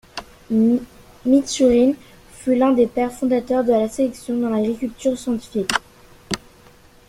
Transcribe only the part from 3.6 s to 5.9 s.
de la sélection dans l'agriculture scientifique.